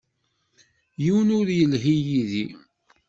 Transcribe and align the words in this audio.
Yiwen 1.03 1.33
ur 1.37 1.43
d-yelhi 1.49 1.95
yid-i. 2.07 2.45